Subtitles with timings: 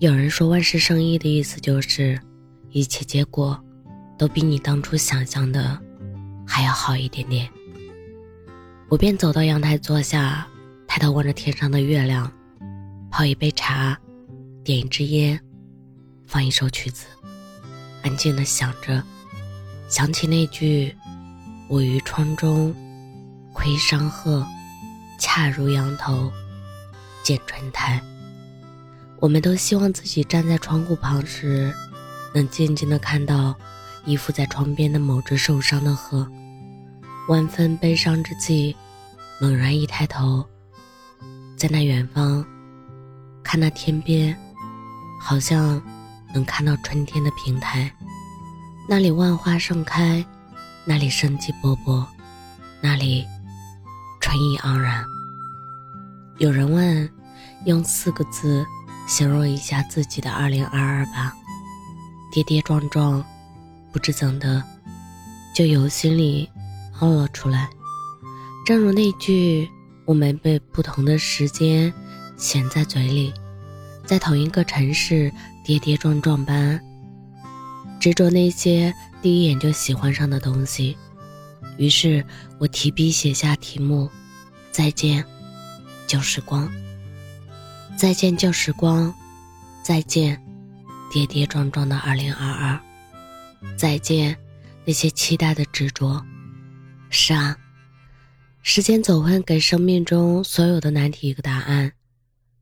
[0.00, 2.16] 有人说万事胜意的意思就是，
[2.70, 3.60] 一切结果
[4.16, 5.76] 都比你当初想象的
[6.46, 7.48] 还要好一点点。
[8.88, 10.46] 我便走到阳台坐下，
[10.86, 12.32] 抬头望着天上的月亮，
[13.10, 13.98] 泡一杯茶，
[14.62, 15.38] 点一支烟，
[16.28, 17.06] 放一首曲子，
[18.04, 19.02] 安静的想着，
[19.88, 20.94] 想起那句
[21.68, 22.72] “我于窗中
[23.52, 24.46] 窥山鹤，
[25.18, 26.30] 恰如仰头
[27.24, 28.00] 见春台”。
[29.20, 31.74] 我们都希望自己站在窗户旁时，
[32.32, 33.52] 能静静的看到
[34.04, 36.26] 依附在窗边的某只受伤的鹤。
[37.28, 38.76] 万分悲伤之际，
[39.40, 40.46] 猛然一抬头，
[41.56, 42.44] 在那远方，
[43.42, 44.38] 看那天边，
[45.20, 45.82] 好像
[46.32, 47.92] 能看到春天的平台。
[48.88, 50.24] 那里万花盛开，
[50.84, 52.06] 那里生机勃勃，
[52.80, 53.26] 那里
[54.20, 55.04] 春意盎然。
[56.38, 57.10] 有人问，
[57.64, 58.64] 用四个字。
[59.08, 61.34] 形容一下自己的二零二二吧，
[62.30, 63.24] 跌跌撞撞，
[63.90, 64.62] 不知怎的，
[65.54, 66.48] 就由心里
[67.00, 67.70] 冒了出来。
[68.66, 69.66] 正如那句
[70.04, 71.90] “我们被不同的时间
[72.36, 73.32] 衔在嘴里，
[74.04, 75.32] 在同一个城市
[75.64, 76.78] 跌跌撞撞般
[77.98, 80.94] 执着那些第一眼就喜欢上的东西”。
[81.78, 82.22] 于是
[82.58, 84.10] 我提笔写下题目
[84.70, 85.24] ：“再见，
[86.06, 86.70] 旧时光。”
[87.98, 89.12] 再见旧时光，
[89.82, 90.40] 再见
[91.12, 92.80] 跌跌撞撞的二零二二，
[93.76, 94.36] 再见
[94.84, 96.24] 那些期待的执着。
[97.10, 97.56] 是啊，
[98.62, 101.90] 时间总会给生命中所有的难题一个答案。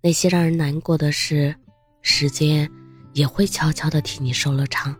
[0.00, 1.54] 那些让人难过的事，
[2.00, 2.66] 时间
[3.12, 4.96] 也会悄悄地替你收了场。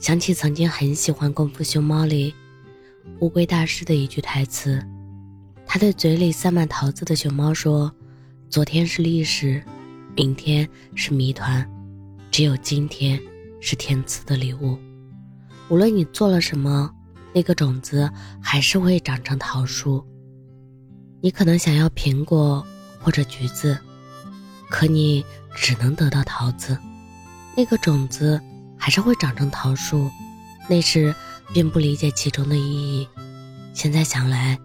[0.00, 2.34] 想起曾经很喜欢《功夫熊猫》里
[3.20, 4.84] 乌龟大师的一句台词，
[5.64, 7.94] 他对嘴里塞满桃子的熊猫说。
[8.48, 9.62] 昨天是历史，
[10.14, 11.68] 明天是谜团，
[12.30, 13.20] 只有今天
[13.60, 14.78] 是天赐的礼物。
[15.68, 16.88] 无论你做了什么，
[17.34, 18.08] 那个种子
[18.40, 20.02] 还是会长成桃树。
[21.20, 22.64] 你可能想要苹果
[23.00, 23.76] 或者橘子，
[24.70, 25.24] 可你
[25.56, 26.78] 只能得到桃子。
[27.56, 28.40] 那个种子
[28.78, 30.08] 还是会长成桃树。
[30.68, 31.12] 那时
[31.52, 33.08] 并不理解其中的意义，
[33.74, 34.56] 现在想来，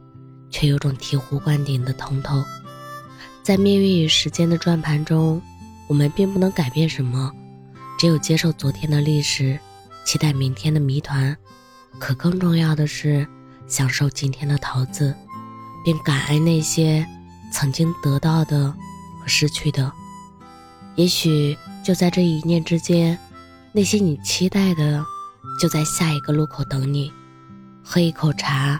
[0.52, 2.44] 却有种醍醐灌顶的通透。
[3.44, 5.41] 在命运与时间的转盘中，
[5.88, 7.31] 我们并不能改变什么，
[8.00, 9.59] 只有接受昨天的历史，
[10.06, 11.35] 期待明天的谜团。
[12.00, 13.28] 可更重要的是，
[13.68, 15.16] 享受今天的桃子，
[15.84, 17.06] 并感恩那些
[17.52, 18.69] 曾经得到的
[19.19, 19.91] 和失去的。
[20.96, 23.18] 也许就在这一念之间，
[23.73, 25.03] 那些你期待的，
[25.59, 27.12] 就在下一个路口等你。
[27.84, 28.79] 喝一口茶，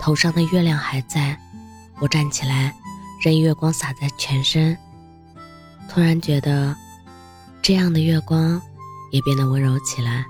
[0.00, 1.36] 头上的月亮还在。
[2.00, 2.72] 我站起来。
[3.20, 4.76] 任月光洒在全身，
[5.88, 6.76] 突然觉得，
[7.62, 8.60] 这样的月光
[9.10, 10.24] 也变得温柔起来。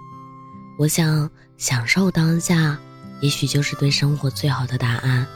[0.79, 2.79] 我想享受当下，
[3.21, 5.27] 也许就是对生活最好的答案。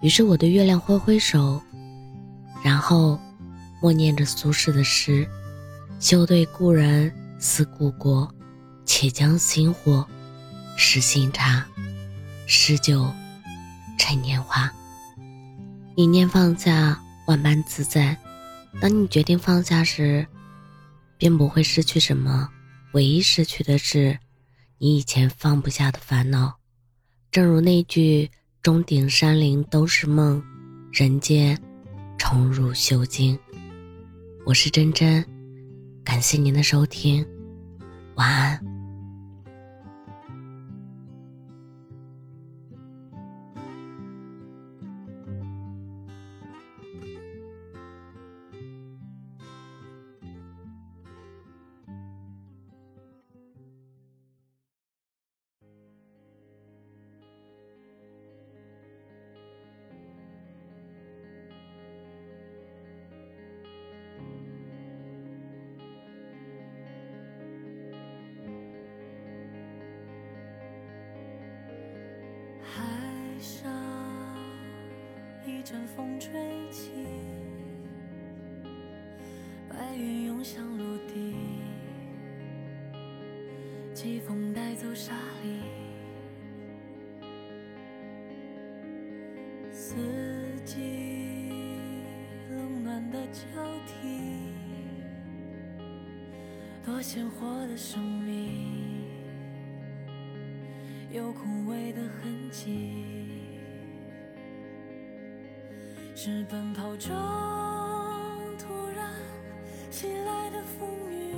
[0.00, 1.62] 于是我对月亮挥挥手，
[2.64, 3.20] 然后
[3.80, 5.28] 默念着苏轼的诗
[6.00, 8.28] ：“休对故人思故国，
[8.84, 10.06] 且将新火
[10.76, 11.64] 试新茶，
[12.46, 13.12] 诗酒
[13.98, 14.70] 趁年华。”
[16.02, 18.16] 一念放下，万般自在。
[18.80, 20.26] 当你决定放下时，
[21.18, 22.48] 便不会失去什么。
[22.92, 24.18] 唯一失去的是，
[24.78, 26.56] 你以前放不下的烦恼。
[27.30, 28.30] 正如那句
[28.62, 30.42] “钟顶山林都是梦，
[30.90, 31.60] 人间
[32.16, 33.38] 重入修经”。
[34.46, 35.22] 我是真真，
[36.02, 37.22] 感谢您的收听，
[38.14, 38.69] 晚安。
[75.60, 76.32] 一阵风吹
[76.70, 76.90] 起，
[79.68, 81.34] 白云涌向陆地，
[83.92, 85.12] 季风带走沙
[85.44, 85.60] 粒，
[89.70, 89.96] 四
[90.64, 90.78] 季
[92.48, 93.40] 冷暖的交
[93.86, 94.54] 替，
[96.82, 99.04] 多鲜活的生命，
[101.12, 103.39] 有枯萎的痕迹。
[106.22, 107.08] 是奔跑中
[108.58, 109.10] 突然
[109.90, 111.32] 袭来的风雨，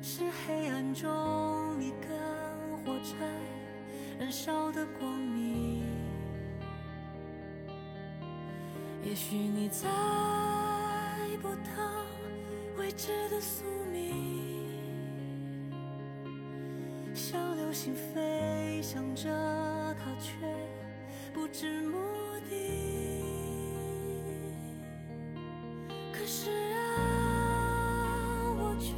[0.00, 1.06] 是黑暗中
[1.82, 2.08] 一根
[2.78, 3.26] 火柴
[4.18, 5.82] 燃烧的光明。
[9.02, 9.86] 也许你猜
[11.42, 12.06] 不到
[12.78, 14.14] 未知的宿命，
[17.14, 19.28] 像流星飞翔着，
[19.98, 20.63] 它却。
[21.56, 21.96] 是目
[22.50, 23.22] 的。
[26.12, 26.82] 可是啊
[28.58, 28.90] 我却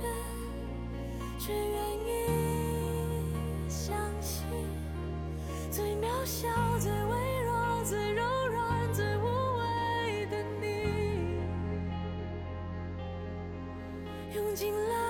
[1.38, 2.08] 却愿意
[3.68, 4.46] 相信
[5.70, 6.48] 最渺小
[6.78, 9.26] 最微弱最柔软最无
[9.58, 10.64] 畏的你。
[14.34, 15.05] 用尽了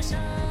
[0.00, 0.47] the.